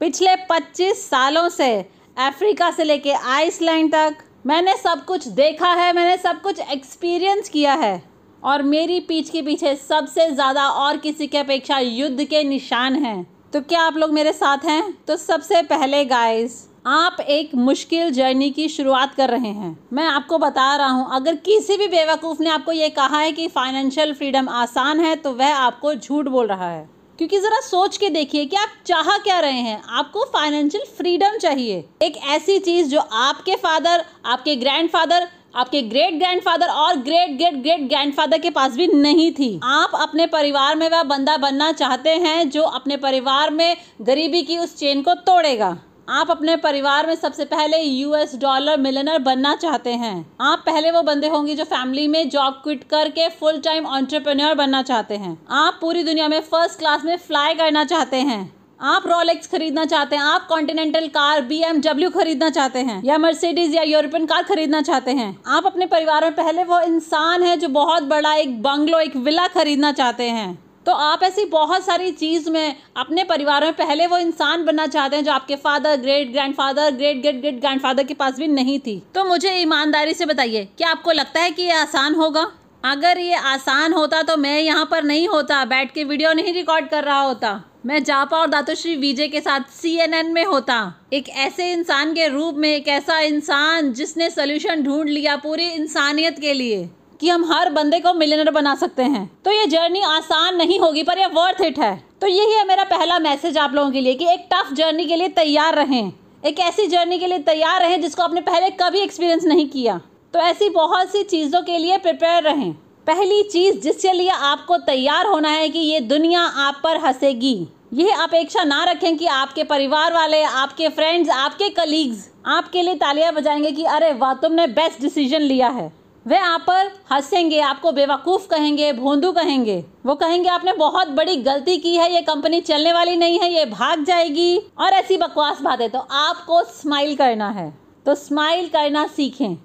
पिछले 0.00 0.36
25 0.46 1.08
सालों 1.10 1.48
से 1.48 1.74
अफ्रीका 2.16 2.70
से 2.70 2.84
लेके 2.84 3.12
आइसलैंड 3.12 3.92
तक 3.92 4.16
मैंने 4.46 4.76
सब 4.76 5.04
कुछ 5.04 5.26
देखा 5.28 5.68
है, 5.68 5.92
मैंने 5.92 6.16
सब 6.16 6.40
कुछ 6.42 6.58
एक्सपीरियंस 6.62 7.48
किया 7.48 7.72
है। 7.74 8.02
और 8.42 8.62
मेरी 8.62 8.98
पीठ 9.00 9.28
के 9.28 9.42
पीछे 9.42 9.74
सबसे 9.76 10.28
ज़्यादा 10.30 10.68
और 10.70 10.96
किसी 10.96 11.26
की 11.26 11.38
अपेक्षा 11.38 11.78
युद्ध 11.78 12.24
के 12.24 12.42
निशान 12.44 12.94
हैं। 12.96 13.26
तो 13.52 13.60
क्या 13.62 13.80
आप 13.82 13.96
लोग 13.96 14.12
मेरे 14.12 14.32
साथ 14.32 14.64
हैं? 14.64 14.92
तो 15.06 15.16
सबसे 15.16 15.62
पहले 15.64 16.04
गाइस 16.04 16.64
आप 16.88 17.20
एक 17.20 17.54
मुश्किल 17.56 18.10
जर्नी 18.10 18.50
की 18.50 18.68
शुरुआत 18.68 19.14
कर 19.14 19.30
रहे 19.30 19.50
हैं। 19.50 19.76
मैं 19.92 20.04
आपको 20.06 20.38
बता 20.38 20.74
रहा 20.76 20.88
हूँ, 20.88 21.08
अगर 21.12 21.36
किसी 21.36 21.76
भी 21.76 21.88
बेवकूफ़ 21.88 22.42
ने 22.42 22.50
आपको 22.50 22.72
ये 22.72 22.88
कहा 22.90 23.18
है 23.18 23.32
कि 23.32 23.48
फाइनेंशियल 23.48 24.14
फ्रीडम 24.14 24.48
आसान 24.50 25.00
है 25.00 25.16
तो 25.16 25.32
वह 25.32 25.54
आपको 25.54 25.94
झूठ 25.94 26.28
बोल 26.28 26.46
रहा 26.46 26.70
है। 26.70 26.88
क्योंकि 27.18 27.38
ज़रा 27.38 27.60
सोच 27.60 27.96
के 27.96 28.08
देखिए 28.10 28.44
कि 28.46 28.56
आप 28.56 28.72
चाह 28.86 29.16
क्या 29.18 29.38
रहे 29.40 29.60
हैं। 29.60 29.82
आपको 29.90 30.24
फाइनेंशियल 30.32 30.84
फ्रीडम 30.98 31.36
चाहिए। 31.38 31.84
एक 32.02 32.16
ऐसी 32.26 32.58
चीज़ 32.58 32.88
जो 32.88 33.00
आपके 33.00 33.54
फादर 33.56 34.04
आपके 34.26 34.56
ग्रैंडफादर 34.56 35.28
आपके 35.54 35.80
ग्रेट 35.82 36.14
ग्रैंडफादर 36.14 36.68
और 36.68 36.96
ग्रेट 36.96 37.36
ग्रेट 37.38 37.54
ग्रेट 37.54 37.88
ग्रैंडफादर 37.88 38.38
के 38.38 38.50
पास 38.50 38.76
भी 38.76 38.86
नहीं 38.88 39.30
थी। 39.32 39.58
आप 39.64 39.90
अपने 39.94 40.26
परिवार 40.26 40.76
में 40.76 40.88
वह 40.90 41.02
बंदा 41.04 41.36
बनना 41.36 41.70
चाहते 41.72 42.10
हैं 42.16 42.48
जो 42.50 42.62
अपने 42.62 42.96
परिवार 42.98 43.50
में 43.50 43.76
गरीबी 44.02 44.42
की 44.42 44.58
उस 44.58 44.76
चेन 44.76 45.02
को 45.02 45.14
तोड़ेगा। 45.26 45.76
आप 46.08 46.30
अपने 46.30 46.56
परिवार 46.56 47.06
में 47.06 47.14
सबसे 47.14 47.44
पहले 47.44 47.78
यूएस 47.78 48.34
डॉलर 48.34 48.76
मिलनर 48.76 49.18
बनना 49.18 49.54
चाहते 49.54 49.90
हैं। 49.90 50.36
आप 50.40 50.62
पहले 50.66 50.90
वो 50.90 51.02
बंदे 51.02 51.28
होंगे 51.28 51.54
जो 51.54 51.64
फैमिली 51.64 52.08
में 52.08 52.28
जॉब 52.28 52.52
क्विट 52.52 52.84
करके 52.84 53.28
फुल 53.28 53.58
टाइम 53.58 53.86
ऑन्टरप्रेन्योर 53.86 54.54
बनना 54.54 54.82
चाहते 54.82 55.16
हैं। 55.16 55.46
आप 55.50 55.78
पूरी 55.80 56.02
दुनिया 56.02 56.28
में 56.28 56.40
फ़र्स्ट 56.40 56.78
क्लास 56.78 57.04
में 57.04 57.16
फ्लाई 57.16 57.54
करना 57.54 57.84
चाहते 57.84 58.16
हैं। 58.16 58.56
आप 58.80 59.02
रोलेक्स 59.06 59.46
खरीदना 59.46 59.84
चाहते 59.84 60.16
हैं। 60.16 60.22
आप 60.22 60.46
कॉन्टिनेंटल 60.46 61.06
कार 61.08 61.40
बीएमडब्ल्यू 61.40 62.10
खरीदना 62.10 62.50
चाहते 62.50 62.78
हैं। 62.78 63.02
या 63.04 63.18
मर्सिडीज 63.18 63.74
या 63.74 63.82
यूरोपियन 63.82 64.26
कार 64.26 64.42
खरीदना 64.42 64.82
चाहते 64.82 65.10
हैं। 65.10 65.42
आप 65.46 65.66
अपने 65.66 65.86
परिवार 65.86 66.24
में 66.24 66.34
पहले 66.34 66.64
वो 66.64 66.80
इंसान 66.80 67.42
है 67.42 67.56
जो 67.56 67.68
बहुत 67.68 68.02
बड़ा 68.02 68.34
एक 68.34 68.62
बंगलो 68.62 68.98
एक 68.98 69.16
विला 69.16 69.48
खरीदना 69.48 69.92
चाहते 69.92 70.24
हैं। 70.24 70.65
तो 70.86 70.92
आप 70.92 71.22
ऐसी 71.22 71.44
बहुत 71.44 71.84
सारी 71.84 72.10
चीज़ 72.12 72.48
में 72.50 72.76
अपने 72.96 73.22
परिवार 73.24 73.64
में 73.64 73.72
पहले 73.76 74.06
वो 74.06 74.18
इंसान 74.18 74.64
बनना 74.64 74.86
चाहते 74.86 75.16
हैं 75.16 75.24
जो 75.24 75.32
आपके 75.32 75.56
father 75.56 75.96
great 75.96 76.30
grandfather 76.32 76.90
great 76.90 77.20
great 77.22 77.40
great 77.40 77.58
grandfather 77.60 78.04
के 78.04 78.14
पास 78.14 78.38
भी 78.38 78.46
नहीं 78.48 78.78
थी। 78.80 79.02
तो 79.14 79.24
मुझे 79.24 79.50
ईमानदारी 79.52 80.14
से 80.14 80.26
बताइए, 80.26 80.64
क्या 80.78 80.90
आपको 80.90 81.12
लगता 81.12 81.40
है 81.40 81.50
कि 81.50 81.62
ये 81.62 81.72
आसान 81.72 82.14
होगा? 82.14 82.46
अगर 82.84 83.18
ये 83.18 83.34
आसान 83.34 83.92
होता 83.92 84.22
तो 84.22 84.36
मैं 84.36 84.60
यहाँ 84.60 84.84
पर 84.90 85.04
नहीं 85.04 85.26
होता, 85.28 85.64
बैठ 85.64 85.92
के 85.92 86.04
वीडियो 86.04 86.32
नहीं 86.32 86.52
रिकॉर्ड 86.54 86.88
कर 86.88 87.04
रहा 87.04 87.20
होता। 87.20 87.62
मैं 87.86 88.02
जापा 88.04 88.38
और 88.38 88.46
दातोश्री 88.46 88.94
विजय 88.96 89.28
के 89.28 89.40
साथ 89.40 89.60
सीएनएन 89.72 90.32
में 90.32 90.44
होता। 90.44 90.78
एक 91.12 91.28
ऐसे 91.28 91.70
इंसान 91.72 92.12
के 92.14 92.28
रूप 92.28 92.54
में, 92.54 92.68
एक 92.70 92.88
ऐसा 92.88 93.18
इंसान 93.20 93.92
जिसने 93.92 94.30
सोल्यूशन 94.30 94.82
ढूंढ 94.82 95.08
लिया 95.08 95.36
पूरी 95.38 95.68
इंसानियत 95.70 96.38
के 96.38 96.52
लिए। 96.52 96.88
कि 97.20 97.28
हम 97.28 97.44
हर 97.52 97.70
बंदे 97.70 98.00
को 98.00 98.12
मिलियनर 98.14 98.50
बना 98.50 98.74
सकते 98.74 99.02
हैं। 99.02 99.30
तो 99.44 99.50
ये 99.50 99.66
जर्नी 99.66 100.00
आसान 100.00 100.56
नहीं 100.56 100.78
होगी, 100.80 101.02
पर 101.02 101.18
यह 101.18 101.26
वर्थ 101.26 101.60
इट 101.60 101.78
है। 101.78 102.04
तो 102.20 102.26
यही 102.26 102.52
है 102.52 102.66
मेरा 102.66 102.84
पहला 102.84 103.18
मैसेज 103.18 103.58
आप 103.58 103.74
लोगों 103.74 103.90
के 103.90 104.00
लिए 104.00 104.14
कि 104.14 104.26
एक 104.26 104.48
टफ 104.52 104.72
जर्नी 104.72 105.06
के 105.06 105.16
लिए 105.16 105.28
तैयार 105.28 105.74
रहें। 105.74 106.12
एक 106.44 106.58
ऐसी 106.58 106.86
जर्नी 106.86 107.18
के 107.18 107.26
लिए 107.26 107.38
तैयार 107.38 107.80
रहें 107.80 108.00
जिसको 108.02 108.22
आपने 108.22 108.40
पहले 108.40 108.70
कभी 108.70 109.00
एक्सपीरियंस 109.00 109.44
नहीं 109.44 109.68
किया। 109.68 110.00
तो 110.34 110.38
ऐसी 110.38 110.68
बहुत 110.70 111.10
सी 111.10 111.22
चीज़ों 111.22 111.62
के 111.62 111.78
लिए 111.78 111.98
प्रिपेयर 111.98 112.42
रहें। 112.42 112.72
पहली 113.06 113.42
चीज़ 113.42 113.80
जिसके 113.80 114.12
लिए 114.12 114.28
आपको 114.28 114.76
तैयार 114.76 115.26
होना 115.26 115.48
है 115.48 115.68
कि 115.68 115.78
ये 115.78 116.00
दुनिया 116.00 116.40
आप 116.40 116.80
पर 116.84 116.96
हंसेगी, 116.96 117.68
यह 117.92 118.22
अपेक्षा 118.22 118.64
ना 118.64 118.82
रखें 118.84 119.16
कि 119.16 119.26
आपके 119.26 119.64
परिवार 119.64 120.12
वाले, 120.12 120.42
आपके 120.42 120.88
फ्रेंड्स 120.88 121.30
आपके 121.30 121.68
कलीग्स 121.70 122.28
आपके 122.46 122.82
लिए 122.82 122.94
तालियाँ 122.94 123.32
बजाएँगे 123.32 123.70
कि, 123.72 123.84
अरे 123.84 124.12
वाह, 124.12 124.34
तुमने 124.34 124.66
बेस्ट 124.66 125.00
डिसीज़न 125.00 125.40
लिया 125.40 125.68
है। 125.68 125.92
वे 126.26 126.38
आप 126.38 126.64
पर 126.66 126.90
हंसेंगे, 127.12 127.60
आपको 127.60 127.92
बेवकूफ़ 127.92 128.48
कहेंगे, 128.48 128.92
भोंदू 128.92 129.32
कहेंगे। 129.32 129.84
वो 130.06 130.14
कहेंगे, 130.14 130.48
आपने 130.48 130.72
बहुत 130.72 131.08
बड़ी 131.08 131.36
गलती 131.36 131.76
की 131.76 131.96
है, 131.96 132.14
ये 132.14 132.22
कंपनी 132.22 132.60
चलने 132.60 132.92
वाली 132.92 133.16
नहीं 133.16 133.38
है, 133.38 133.52
ये 133.52 133.64
भाग 133.64 134.04
जाएगी। 134.04 134.58
और 134.58 134.92
ऐसी 134.92 135.16
बकवास 135.16 135.60
बातें 135.60 135.90
तो 135.90 135.98
आपको 135.98 136.62
स्माइल 136.62 137.16
करना 137.16 137.50
है। 137.50 137.78
तो 138.06 138.14
स्माइल 138.14 138.68
करना 138.68 139.06
सीखें। 139.06 139.56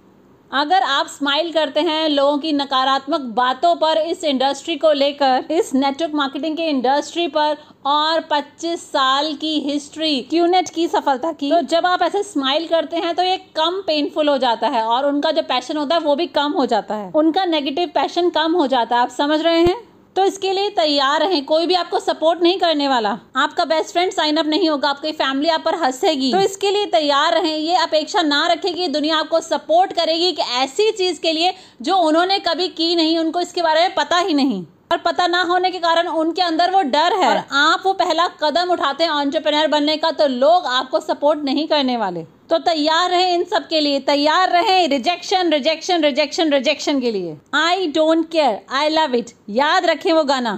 अगर 0.52 0.84
आप 0.84 1.08
स्माइल 1.08 1.52
करते 1.54 1.80
हैं 1.80 2.08
लोगों 2.10 2.38
की 2.38 2.52
नकारात्मक 2.54 3.22
बातों 3.36 3.76
पर 3.76 3.98
इस 3.98 4.24
इंडस्ट्री 4.24 4.76
को 4.76 4.92
लेकर, 4.92 5.44
इस 5.52 5.74
नेटवर्क 5.74 6.14
मार्केटिंग 6.16 6.58
के 6.58 6.64
इंडस्ट्री 6.70 7.28
पर 7.28 7.58
और 7.86 8.22
25 8.32 8.82
साल 8.86 9.34
की 9.34 9.54
हिस्ट्री 9.62 10.20
क्यूनेट 10.22 10.70
की 10.70 10.88
सफलता 10.88 11.32
की 11.32 11.50
तो 11.52 11.62
जब 11.68 11.86
आप 11.86 12.02
ऐसे 12.02 12.24
स्माइल 12.24 12.68
करते 12.68 12.98
हैं 12.98 13.14
तो 13.16 13.24
ये 13.24 13.38
कम 13.56 13.82
पेनफुल 13.88 14.30
हो 14.30 14.38
जाता 14.38 14.68
है 14.68 14.84
और 14.86 15.06
उनका 15.06 15.32
जो 15.32 15.42
पैशन 15.44 15.78
होता 15.78 15.96
है 15.96 16.02
वो 16.02 16.16
भी 16.16 16.28
कम 16.30 16.52
हो 16.52 16.66
जाता 16.66 16.96
है। 16.96 17.12
उनका 17.16 17.46
नेगेटिव 17.46 17.92
पैशन 17.96 18.30
कम 18.30 18.56
हो 18.56 18.68
जाता 18.68 18.96
है, 18.96 19.02
आप 19.02 19.10
समझ 19.12 19.42
रहे 19.42 19.62
हैं? 19.62 19.76
तो 20.16 20.24
इसके 20.26 20.52
लिए 20.54 20.70
तैयार 20.70 21.20
रहें। 21.20 21.44
कोई 21.46 21.66
भी 21.66 21.74
आपको 21.74 22.00
सपोर्ट 22.00 22.42
नहीं 22.42 22.58
करने 22.60 22.88
वाला। 22.88 23.18
आपका 23.36 23.66
बेस्ट 23.66 23.92
फ्रेंड 23.92 24.12
साइन 24.12 24.38
अप 24.38 24.46
नहीं 24.46 24.70
होगा। 24.70 24.90
आपकी 24.90 25.12
फैमिली 25.12 25.50
आप 25.50 25.64
पर 25.66 25.76
हंसेगी। 25.76 26.32
तो 26.32 26.40
इसके 26.40 26.72
लिए 26.72 26.86
तैयार 26.86 27.34
रहें। 27.34 27.58
ये 27.58 27.76
अपेक्षा 27.76 28.22
ना 28.22 28.46
रखें 28.48 28.74
कि 28.76 28.88
दुनिया 28.88 29.18
आपको 29.18 29.40
सपोर्ट 29.40 29.94
करेगी 29.94 30.32
कि 30.32 30.42
ऐसी 30.42 30.92
चीज़ 30.92 31.22
के 31.22 31.32
लिए 31.32 31.54
जो 31.82 31.98
उन्होंने 31.98 32.40
कभी 32.40 32.68
की 32.68 32.96
नहीं। 32.96 33.18
उनको 33.18 33.42
इसके 33.42 33.62
बारे 33.62 33.82
में 33.82 33.96
पता 33.96 34.18
ही 34.18 34.34
नहीं। 34.34 34.64
और 34.92 34.98
पता 34.98 35.26
ना 35.28 35.42
होने 35.44 35.70
के 35.72 35.80
कारण 35.80 36.08
उनके 36.10 36.42
अंदर 36.42 36.72
वो 36.72 36.82
डर 36.84 37.14
है। 37.16 37.28
और 37.28 37.38
आप 37.58 37.84
वो 37.86 37.92
पहला 37.96 38.28
कदम 38.42 38.72
उठाते 38.72 39.04
हैं 39.04 39.12
ऑन्टरप्रेनर 39.12 39.68
बनने 39.68 39.96
का 39.98 40.10
तो 40.12 40.28
लोग 40.28 40.66
आपको 40.68 41.00
सपोर्ट 41.00 41.44
नहीं 41.44 41.68
करने 41.68 41.96
वाले। 41.98 42.24
तो 42.50 42.58
तैयार 42.60 43.10
रहे 43.10 43.34
इन 43.34 43.44
सब 43.44 43.68
के 43.68 43.80
लिए। 43.82 44.00
तैयार 44.08 44.50
रहे 44.50 44.86
रिजेक्शन 44.88 45.52
रिजेक्शन 45.54 46.04
रिजेक्शन 46.04 46.52
रिजेक्शन 46.54 47.00
के 47.02 47.12
लिए। 47.12 47.38
I 47.58 47.88
don't 47.92 48.30
care 48.32 48.60
I 48.72 48.90
love 48.90 49.16
it 49.16 49.32
याद 49.52 49.86
रखें 49.86 50.12
वो 50.14 50.24
गाना। 50.24 50.54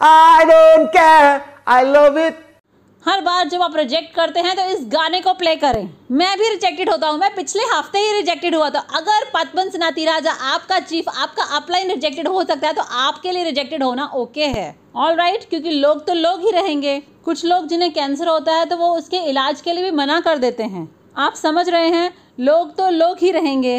I 0.00 0.44
don't 0.44 0.88
care 0.88 1.40
I 1.68 1.84
love 1.86 2.20
it. 2.20 2.44
हर 3.02 3.20
बार 3.20 3.48
जब 3.48 3.62
आप 3.62 3.76
रिजेक्ट 3.76 4.14
करते 4.14 4.40
हैं 4.40 4.54
तो 4.56 4.62
इस 4.70 4.80
गाने 4.92 5.20
को 5.20 5.32
प्ले 5.34 5.54
करें। 5.56 5.88
मैं 6.12 6.36
भी 6.38 6.48
रिजेक्टेड 6.48 6.90
होता 6.90 7.08
हूँ। 7.08 7.18
मैं 7.18 7.34
पिछले 7.34 7.62
हफ़्ते 7.66 7.98
ही 7.98 8.12
रिजेक्टेड 8.12 8.54
हुआ 8.54 8.68
था। 8.70 8.78
अगर 8.96 9.24
पद्मन 9.34 9.70
सिनाती 9.70 10.04
राजा 10.04 10.32
आपका 10.46 10.78
चीफ 10.80 11.08
आपका 11.10 11.44
अपलाइन 11.56 11.90
रिजेक्टेड 11.90 12.28
हो 12.28 12.44
सकता 12.44 12.68
है 12.68 12.74
तो 12.74 12.82
आपके 12.82 13.32
लिए 13.32 13.44
रिजेक्टेड 13.44 13.82
होना 13.82 14.06
ओके 14.14 14.46
है। 14.46 14.74
ऑल 14.96 15.14
राइट 15.14 15.34
right, 15.34 15.48
क्योंकि 15.50 15.70
लोग 15.70 16.06
तो 16.06 16.14
लोग 16.14 16.40
ही 16.40 16.50
रहेंगे। 16.50 16.98
कुछ 17.24 17.44
लोग 17.44 17.66
जिन्हें 17.66 17.92
कैंसर 17.92 18.28
होता 18.28 18.54
है 18.54 18.64
तो 18.66 18.76
वो 18.76 18.88
उसके 18.96 19.18
इलाज 19.30 19.60
के 19.60 19.72
लिए 19.72 19.84
भी 19.84 19.90
मना 19.92 20.20
कर 20.20 20.38
देते 20.38 20.62
हैं। 20.64 20.88
आप 21.16 21.34
समझ 21.34 21.68
रहे 21.68 21.88
हैं? 21.88 22.12
लोग 22.40 22.76
तो 22.76 22.88
लोग 22.90 23.18
ही 23.18 23.30
रहेंगे। 23.30 23.78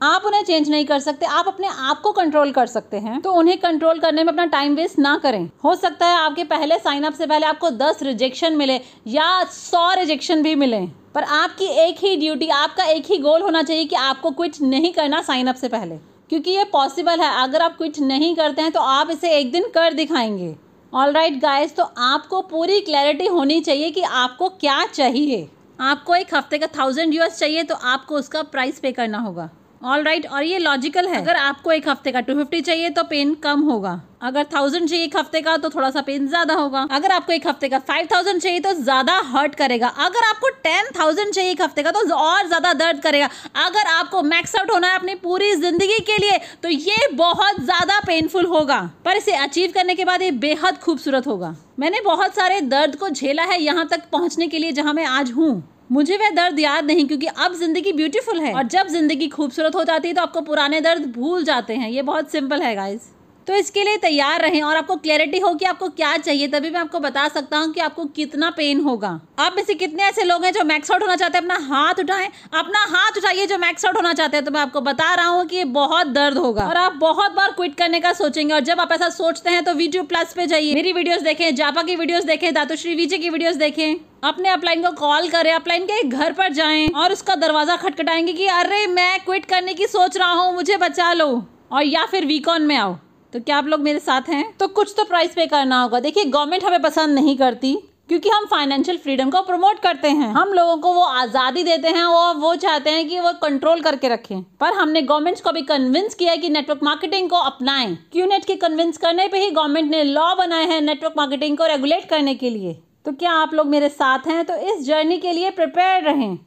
आप 0.00 0.22
उन्हें 0.26 0.42
चेंज 0.44 0.68
नहीं 0.70 0.84
कर 0.86 0.98
सकते, 1.00 1.26
आप 1.26 1.48
अपने 1.48 1.68
आप 1.68 2.00
को 2.00 2.10
कंट्रोल 2.12 2.50
कर 2.52 2.66
सकते 2.66 2.96
हैं 2.98 3.20
तो 3.20 3.32
उन्हें 3.32 3.56
कंट्रोल 3.60 3.98
करने 3.98 4.22
में 4.24 4.32
अपना 4.32 4.44
टाइम 4.46 4.74
वेस्ट 4.74 4.98
ना 4.98 5.16
करें। 5.16 5.50
हो 5.64 5.74
सकता 5.74 6.06
है 6.06 6.16
आपके 6.16 6.44
पहले 6.44 6.78
साइन 6.78 7.04
अप 7.04 7.14
से 7.14 7.26
पहले 7.26 7.46
आपको 7.46 7.70
दस 7.72 8.02
रिजेक्शन 8.02 8.56
मिले 8.56 8.80
या 9.08 9.44
सौ 9.46 9.92
रिजेक्शन 9.94 10.42
भी 10.42 10.54
मिले, 10.54 10.80
पर 11.14 11.22
आपकी 11.22 11.66
एक 11.82 11.98
ही 11.98 12.16
ड्यूटी 12.16 12.48
आपका 12.48 12.84
एक 12.84 13.10
ही 13.10 13.18
गोल 13.18 13.42
होना 13.42 13.62
चाहिए 13.62 13.84
कि 13.84 13.96
आपको 13.96 14.30
क्विट 14.30 14.60
नहीं 14.62 14.92
करना 14.92 15.22
साइन 15.22 15.46
अप 15.46 15.54
से 15.54 15.68
पहले। 15.68 15.96
क्योंकि 16.30 16.50
ये 16.50 16.64
पॉसिबल 16.64 17.20
है, 17.20 17.30
अगर 17.42 17.62
आप 17.62 17.76
क्विट 17.76 17.98
नहीं 18.00 18.34
करते 18.36 18.62
हैं 18.62 18.72
तो 18.72 18.80
आप 18.80 19.10
इसे 19.10 19.36
एक 19.38 19.52
दिन 19.52 19.68
कर 19.74 19.92
दिखाएँगे। 19.94 20.54
ऑल 20.92 21.12
राइट 21.12 21.40
गाइज़ 21.40 21.74
तो 21.74 21.90
आपको 22.00 22.40
पूरी 22.42 22.80
क्लैरिटी 22.80 23.26
होनी 23.28 23.60
चाहिए 23.60 23.90
कि 23.90 24.02
आपको 24.02 24.48
क्या 24.50 24.84
चाहिए। 24.86 25.48
आपको 25.78 26.14
एक 26.14 26.34
हफ़्ते 26.34 26.58
का 26.58 26.66
थाउज़ेंड 26.78 27.14
यूएस 27.14 27.38
चाहिए 27.38 27.62
तो 27.62 27.74
आपको 27.74 28.14
उसका 28.14 28.42
प्राइस 28.44 28.78
पे 28.78 28.92
करना 28.92 29.18
होगा। 29.18 29.50
ऑल 29.82 30.02
राइट 30.02 30.22
right, 30.22 30.34
और 30.34 30.42
ये 30.42 30.58
लॉजिकल 30.58 31.06
है। 31.08 31.16
अगर 31.16 31.36
आपको 31.36 31.70
एक 31.72 31.88
हफ़्ते 31.88 32.12
का 32.12 32.20
टू 32.20 32.34
फिफ्टी 32.34 32.60
चाहिए 32.60 32.88
तो 32.90 33.02
पेन 33.04 33.32
कम 33.42 33.60
होगा। 33.62 34.00
अगर 34.22 34.44
थाउज़ेंड 34.46 34.88
चाहिए 34.88 35.04
एक 35.04 35.16
हफ़्ते 35.16 35.40
का 35.40 35.56
तो 35.56 35.68
थोड़ा 35.70 35.90
सा 35.90 36.00
पेन 36.02 36.26
ज़्यादा 36.28 36.54
होगा। 36.54 36.86
अगर 36.92 37.12
आपको 37.12 37.32
एक 37.32 37.46
हफ़्ते 37.46 37.68
का 37.68 37.78
फाइव 37.80 38.08
थाउज़ेंड 38.12 38.40
चाहिए 38.40 38.60
तो 38.60 38.72
ज़्यादा 38.74 39.16
हर्ट 39.26 39.54
करेगा। 39.54 39.88
अगर 39.88 40.24
आपको 40.24 40.48
टेन 40.64 40.90
थाउज़ेंड 40.98 41.32
चाहिए 41.32 41.50
एक 41.50 41.62
हफ़्ते 41.62 41.82
का 41.82 41.90
तो 41.90 42.14
और 42.16 42.46
ज़्यादा 42.46 42.72
दर्द 42.74 43.00
करेगा। 43.02 43.30
अगर 43.58 43.86
आपको 43.88 44.22
मैक्स 44.24 44.56
आउट 44.56 44.70
होना 44.70 44.88
है 44.88 44.98
अपनी 44.98 45.14
पूरी 45.16 45.54
ज़िंदगी 45.56 45.98
के 46.02 46.18
लिए 46.18 46.38
तो 46.62 46.68
ये 46.68 47.08
बहुत 47.14 47.60
ज़्यादा 47.62 47.98
पेनफुल 48.06 48.46
होगा। 48.46 48.80
पर 49.04 49.16
इसे 49.16 49.36
अचीव 49.38 49.72
करने 49.74 49.94
के 49.94 50.04
बाद 50.04 50.22
ये 50.22 50.30
बेहद 50.40 50.78
खूबसूरत 50.78 51.26
होगा। 51.26 51.54
मैंने 51.78 52.00
बहुत 52.04 52.34
सारे 52.34 52.60
दर्द 52.70 52.96
को 52.96 53.08
झेला 53.08 53.42
है 53.44 53.60
यहाँ 53.62 53.88
तक 53.88 54.08
पहुँचने 54.12 54.48
के 54.48 54.58
लिए 54.58 54.72
जहाँ 54.72 54.92
मैं 54.94 55.06
आज 55.08 55.32
हूँ। 55.32 55.52
मुझे 55.90 56.16
वह 56.16 56.30
दर्द 56.32 56.58
याद 56.60 56.84
नहीं, 56.84 57.06
क्योंकि 57.06 57.26
अब 57.26 57.54
ज़िंदगी 57.54 57.92
ब्यूटीफुल 57.92 58.40
है। 58.40 58.52
और 58.54 58.66
जब 58.68 58.88
ज़िंदगी 58.88 59.28
खूबसूरत 59.28 59.74
हो 59.74 59.84
जाती 59.84 60.08
है 60.08 60.14
तो 60.14 60.22
आपको 60.22 60.40
पुराने 60.42 60.80
दर्द 60.80 61.06
भूल 61.14 61.44
जाते 61.44 61.74
हैं। 61.74 61.90
ये 61.90 62.02
बहुत 62.04 62.30
सिंपल 62.32 62.62
है 62.62 62.74
गाइज़ 62.74 63.08
तो 63.46 63.54
इसके 63.54 63.82
लिए 63.84 63.96
तैयार 63.96 64.40
रहें 64.40 64.62
और 64.62 64.76
आपको 64.76 64.94
क्लैरिटी 64.96 65.38
हो 65.38 65.52
कि 65.54 65.64
आपको 65.64 65.88
क्या 65.90 66.16
चाहिए, 66.18 66.48
तभी 66.48 66.70
मैं 66.70 66.80
आपको 66.80 66.98
बता 67.00 67.26
सकता 67.28 67.58
हूँ 67.58 67.72
कि 67.72 67.80
आपको 67.80 68.04
कितना 68.16 68.50
पेन 68.52 68.80
होगा। 68.80 69.08
आप 69.38 69.54
में 69.56 69.62
से 69.64 69.74
कितने 69.74 70.02
ऐसे 70.04 70.24
लोग 70.24 70.44
हैं 70.44 70.52
जो 70.52 70.64
मैक्स 70.64 70.90
आउट 70.90 71.02
होना 71.02 71.16
चाहते 71.16 71.38
हैं? 71.38 71.44
अपना 71.44 71.56
हाथ 71.66 72.00
उठाएँ। 72.00 72.28
अपना 72.54 72.84
हाथ 72.90 73.18
उठाइए 73.18 73.46
जो 73.46 73.58
मैक्स 73.58 73.84
आउट 73.86 73.96
होना 73.96 74.12
चाहते 74.12 74.36
हैं। 74.36 74.44
तो 74.44 74.50
मैं 74.50 74.60
आपको 74.60 74.80
बता 74.82 75.14
रहा 75.14 75.26
हूँ 75.26 75.44
कि 75.46 75.56
ये 75.56 75.64
बहुत 75.72 76.06
दर्द 76.08 76.38
होगा। 76.38 76.66
और 76.66 76.76
आप 76.76 76.92
बहुत 77.00 77.32
बार 77.32 77.52
क्विट 77.52 77.74
करने 77.74 78.00
का 78.00 78.12
सोचेंगे 78.12 78.54
और 78.54 78.60
जब 78.62 78.80
आप 78.80 78.92
ऐसा 78.92 79.08
सोचते 79.10 79.50
हैं 79.50 79.64
तो 79.64 79.74
वीडियो 79.74 80.02
प्लस 80.04 80.32
पे 80.34 80.46
जाइए। 80.46 80.74
मेरी 80.74 80.92
वीडियोस 80.92 81.22
देखें, 81.22 81.54
जापा 81.54 81.82
की 81.82 81.96
वीडियोस 81.96 82.24
देखें, 82.24 82.52
दातुश्री 82.54 82.94
विजय 82.94 83.18
की 83.18 83.30
वीडियोस 83.30 83.56
देखें। 83.56 84.09
अपने 84.22 84.48
अपलाइन 84.48 84.82
को 84.82 84.90
कॉल 84.92 85.28
करें, 85.28 85.52
अपलाइन 85.52 85.84
के 85.84 86.02
घर 86.02 86.32
पर 86.32 86.52
जाएँ 86.52 86.88
और 86.88 87.12
उसका 87.12 87.34
दरवाज़ा 87.34 87.76
खटखटाएँगे 87.76 88.32
कि, 88.32 88.46
अरे, 88.46 88.86
मैं 88.86 89.20
क्विट 89.20 89.44
करने 89.44 89.74
की 89.74 89.86
सोच 89.86 90.16
रहा 90.16 90.32
हूँ, 90.32 90.54
मुझे 90.54 90.76
बचा 90.76 91.12
लो। 91.12 91.46
और 91.72 91.82
या 91.82 92.06
फिर 92.06 92.26
वीकॉन 92.26 92.62
में 92.62 92.76
आओ। 92.76 92.96
तो 93.32 93.40
क्या 93.40 93.56
आप 93.56 93.66
लोग 93.66 93.80
मेरे 93.80 93.98
साथ 93.98 94.28
हैं? 94.28 94.56
तो 94.56 94.68
कुछ 94.68 94.94
तो 94.96 95.04
प्राइस 95.04 95.30
पे 95.30 95.46
करना 95.46 95.82
होगा। 95.82 96.00
देखिए 96.00 96.24
गवर्नमेंट 96.24 96.64
हमें 96.64 96.82
पसंद 96.82 97.14
नहीं 97.14 97.36
करती 97.36 97.78
क्योंकि 98.08 98.28
हम 98.28 98.44
फाइनेंशियल 98.44 98.96
फ्रीडम 98.98 99.30
को 99.30 99.40
प्रमोट 99.40 99.80
करते 99.80 100.08
हैं। 100.08 100.32
हम 100.32 100.52
लोगों 100.52 100.76
को 100.76 100.92
वो 100.92 101.02
आज़ादी 101.02 101.62
देते 101.62 101.88
हैं 101.88 102.04
और 102.04 102.34
वो 102.36 102.54
चाहते 102.54 102.90
हैं 102.90 103.08
कि 103.08 103.20
वो 103.20 103.32
कंट्रोल 103.32 103.80
करके 103.80 104.08
रखें। 104.08 104.42
पर 104.42 104.72
हमने 104.72 105.02
गवर्नमेंट 105.02 105.40
को 105.40 105.52
भी 105.52 105.62
कन्विंस 105.62 106.14
किया 106.14 106.36
कि 106.36 106.48
नेटवर्क 106.48 106.80
मार्केटिंग 106.82 107.30
को 107.30 107.36
अपनाएँ। 107.36 107.96
क्यू 108.12 108.26
नेट 108.26 108.44
के 108.44 108.56
कन्विंस 108.56 108.98
करने 108.98 109.28
पे 109.28 109.38
ही 109.38 109.50
गवर्नमेंट 109.50 109.90
ने 109.90 110.04
लॉ 110.04 110.34
बनाए 110.34 110.66
हैं 110.66 110.80
नेटवर्क 110.80 111.14
मार्केटिंग 111.16 111.58
को 111.58 111.66
रेगुलेट 111.66 112.08
करने 112.08 112.34
के 112.34 112.50
लिए। 112.50 112.78
तो 113.06 113.12
क्या 113.12 113.32
आप 113.32 113.54
लोग 113.54 113.66
मेरे 113.66 113.88
साथ 113.88 114.26
हैं? 114.26 114.44
तो 114.44 114.54
इस 114.54 114.84
जर्नी 114.86 115.18
के 115.18 115.32
लिए 115.32 115.50
प्रिपेयर 115.50 116.02
रहें। 116.04 116.38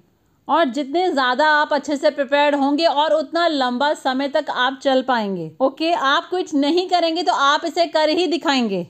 और 0.48 0.66
जितने 0.66 1.10
ज़्यादा 1.12 1.48
आप 1.50 1.74
अच्छे 1.74 1.96
से 1.98 2.10
प्रिपेयर्ड 2.12 2.56
होंगे 2.56 2.86
और 2.86 3.14
उतना 3.14 3.48
लंबा 3.48 3.94
समय 3.94 4.28
तक 4.30 4.50
आप 4.50 4.80
चल 4.84 5.02
पाएँगे। 5.02 5.52
ओके? 5.62 5.92
आप 5.92 6.28
कुछ 6.30 6.54
नहीं 6.56 6.88
करेंगे 6.90 7.24
तो 7.24 7.34
आप 7.34 7.66
इसे 7.66 7.86
कर 7.88 8.10
ही 8.10 8.28
दिखाएँगे। 8.28 8.88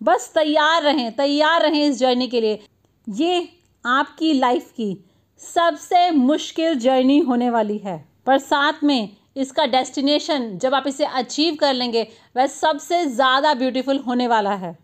बस 0.00 0.30
तैयार 0.34 0.82
रहें 0.82 1.10
तैयार 1.16 1.62
रहें 1.62 1.82
इस 1.84 1.98
जर्नी 1.98 2.28
के 2.28 2.40
लिए। 2.40 2.60
ये 3.06 3.48
आपकी 3.84 4.32
लाइफ 4.32 4.70
की 4.70 4.96
सबसे 5.40 6.10
मुश्किल 6.10 6.78
जर्नी 6.78 7.18
होने 7.20 7.50
वाली 7.50 7.78
है। 7.78 7.96
पर 8.26 8.38
साथ 8.38 8.84
में 8.84 9.08
इसका 9.36 9.66
डेस्टिनेशन 9.66 10.56
जब 10.58 10.74
आप 10.74 10.86
इसे 10.86 11.04
अचीव 11.04 11.54
कर 11.54 11.74
लेंगे, 11.74 12.06
वह 12.36 12.46
सबसे 12.46 13.04
ज़्यादा 13.06 13.54
ब्यूटीफुल 13.54 13.98
होने 13.98 14.26
वाला 14.28 14.54
है। 14.54 14.76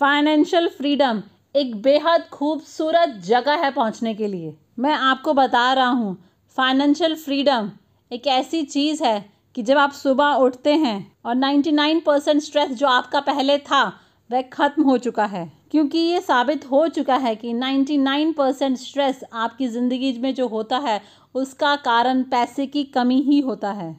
फाइनेंशियल 0.00 0.68
फ्रीडम 0.68 1.22
एक 1.54 1.74
बेहद 1.82 2.22
खूबसूरत 2.32 3.08
जगह 3.24 3.54
है 3.54 3.70
पहुँचने 3.70 4.14
के 4.14 4.26
लिए। 4.26 4.54
मैं 4.78 4.92
आपको 4.92 5.34
बता 5.34 5.72
रहा 5.72 5.88
हूँ 5.88 6.16
फाइनेंशियल 6.56 7.14
फ्रीडम 7.14 7.70
एक 8.10 8.26
ऐसी 8.26 8.62
चीज़ 8.62 9.04
है 9.04 9.30
कि 9.54 9.62
जब 9.62 9.78
आप 9.78 9.92
सुबह 9.92 10.32
उठते 10.34 10.72
हैं 10.74 11.16
और 11.26 11.34
99 11.34 12.00
परसेंट 12.00 12.42
स्ट्रेस 12.42 12.70
जो 12.70 12.86
आपका 12.86 13.20
पहले 13.20 13.58
था, 13.58 13.82
वह 14.30 14.42
ख़त्म 14.42 14.82
हो 14.82 14.98
चुका 14.98 15.24
है। 15.24 15.52
क्योंकि 15.70 15.98
ये 15.98 16.20
साबित 16.20 16.70
हो 16.70 16.88
चुका 16.88 17.16
है 17.16 17.36
कि 17.36 17.52
99 17.52 18.32
परसेंट 18.32 18.76
स्ट्रेस 18.78 19.20
आपकी 19.32 19.68
ज़िंदगी 19.68 20.18
में 20.18 20.34
जो 20.34 20.48
होता 20.48 20.78
है, 20.78 21.00
उसका 21.34 21.76
कारण 21.76 22.22
पैसे 22.22 22.66
की 22.66 22.84
कमी 22.84 23.20
ही 23.22 23.40
होता 23.40 23.72
है। 23.72 23.96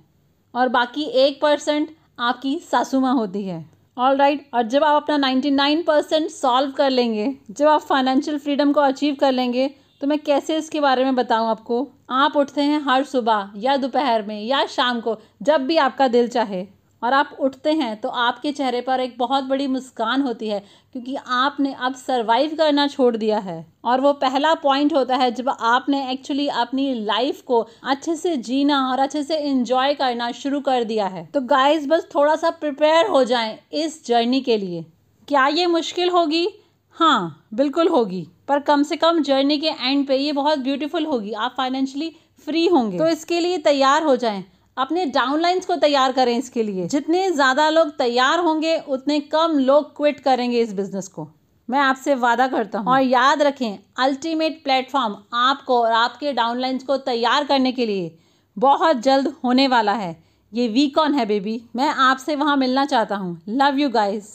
और 0.56 0.70
बाकी 0.70 1.04
एक 1.04 1.42
परसेंट 1.42 1.96
आपकी 2.20 2.60
सासू 2.72 3.00
माँ 3.00 3.16
होती 3.16 3.44
है। 3.44 3.75
All 3.98 4.18
right 4.18 4.40
right. 4.40 4.54
और 4.54 4.64
जब 4.64 4.84
आप 4.84 5.02
अपना 5.04 5.18
99 5.18 5.84
परसेंट 5.88 6.30
सॉल्व 6.30 6.72
कर 6.72 6.90
लेंगे, 6.90 7.36
जब 7.52 7.68
आप 7.68 7.82
फाइनेंशियल 7.82 8.38
फ्रीडम 8.38 8.72
को 8.72 8.82
अचीव 8.82 9.16
कर 9.20 9.32
लेंगे 9.32 9.68
तो 10.02 10.08
मैं 10.08 10.18
कैसे 10.20 10.58
इसके 10.58 10.80
बारे 10.80 11.04
में 11.04 11.16
बताऊँ 11.16 11.48
आपको 11.50 11.88
आप 12.10 12.36
उठते 12.36 12.62
हैं 12.62 12.82
हर 12.82 13.04
सुबह 13.04 13.52
या 13.58 13.76
दोपहर 13.78 14.26
में 14.28 14.42
या 14.44 14.66
शाम 14.66 15.00
को, 15.02 15.18
जब 15.42 15.66
भी 15.68 15.78
आपका 15.78 16.08
दिल 16.08 16.28
चाहे 16.28 16.66
और 17.06 17.14
आप 17.14 17.36
उठते 17.40 17.72
हैं 17.74 17.96
तो 18.02 18.10
आपके 18.10 18.52
चेहरे 18.52 18.80
पर 18.82 19.00
एक 19.00 19.16
बहुत 19.18 19.44
बड़ी 19.44 19.68
मुस्कान 19.70 20.22
होती 20.22 20.48
है, 20.48 20.60
क्योंकि 20.94 21.16
आपने 21.16 21.74
अब 21.76 21.96
सरवाइव 21.96 22.56
करना 22.58 22.88
छोड़ 22.88 23.16
दिया 23.18 23.40
है। 23.40 23.66
और 23.86 24.02
वो 24.02 24.14
पहला 24.16 24.54
पॉइंट 24.56 24.94
होता 24.94 25.16
है 25.16 25.32
जब 25.32 25.50
आपने 25.52 26.10
एक्चुअली 26.12 26.48
अपनी 26.58 26.94
लाइफ 26.96 27.42
को 27.42 27.60
अच्छे 27.86 28.16
से 28.16 28.36
जीना 28.40 28.80
और 28.88 29.00
अच्छे 29.00 29.24
से 29.24 29.38
इंजॉय 29.42 29.94
करना 29.94 30.32
शुरू 30.34 30.60
कर 30.62 30.84
दिया 30.84 31.08
है। 31.08 31.26
तो 31.26 31.42
गाइस 31.44 31.88
बस 31.88 32.08
थोड़ा 32.16 32.36
सा 32.36 32.50
प्रिपेयर 32.52 33.08
हो 33.08 33.24
जाएँ 33.24 33.58
इस 33.76 34.06
जर्नी 34.08 34.42
के 34.42 34.58
लिए। 34.58 34.86
क्या 35.28 35.48
ये 35.48 35.66
मुश्किल 35.68 36.10
होगी? 36.10 36.48
हाँ 36.96 37.48
बिल्कुल 37.54 37.88
होगी। 37.88 38.28
पर 38.48 38.60
कम 38.62 38.84
से 38.84 38.96
कम 38.96 39.22
जर्नी 39.24 39.58
के 39.58 39.68
एंड 39.70 40.08
पे 40.08 40.18
ये 40.18 40.32
बहुत 40.34 40.60
ब्यूटीफुल 40.60 41.06
होगी। 41.06 41.32
आप 41.34 41.54
फाइनेंशियली 41.58 42.16
फ्री 42.48 42.68
होंगे। 42.68 42.98
तो 42.98 43.08
इसके 43.08 43.40
लिए 43.40 43.58
तैयार 43.60 44.04
हो 44.04 44.16
जाएँ। 44.16 44.44
अपने 44.78 45.06
डाउनलाइंस 45.08 45.66
को 45.66 45.76
तैयार 45.76 46.12
करें 46.12 46.38
इसके 46.38 46.64
लिए। 46.64 46.88
जितने 46.88 47.30
ज़्यादा 47.32 47.70
लोग 47.70 47.90
तैयार 47.98 48.40
होंगे, 48.40 48.78
उतने 48.80 49.20
कम 49.20 49.58
लोग 49.60 49.96
क्विट 49.98 50.20
करेंगे 50.20 50.62
इस 50.62 50.74
बिज़नेस 50.74 51.08
को। 51.08 51.28
मैं 51.70 51.80
आपसे 51.80 52.16
वादा 52.16 52.48
करता 52.48 52.80
हूँ। 52.80 52.92
और 52.94 53.02
याद 53.02 53.42
रखें 53.42 53.78
अल्टीमेट 53.98 54.64
प्लेटफॉर्म 54.64 55.16
आपको 55.34 55.82
और 55.82 55.92
आपके 55.92 56.34
डाउनलाइंस 56.34 56.84
को 56.84 56.98
तैयार 57.00 57.44
करने 57.44 57.72
के 57.72 57.86
लिए 57.86 58.18
बहुत 58.58 59.02
जल्द 59.04 59.34
होने 59.44 59.68
वाला 59.68 59.94
है। 59.94 60.16
ये 60.54 60.68
वीकॉन 60.68 61.14
है 61.14 61.26
बेबी 61.26 61.62
मैं 61.76 61.90
आपसे 61.90 62.36
वहाँ 62.36 62.58
मिलना 62.58 62.86
चाहता 62.86 63.16
हूँ। 63.16 63.40
Love 63.50 63.80
you 63.80 63.90
guys 63.90 64.28